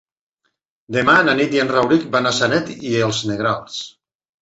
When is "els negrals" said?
3.11-3.83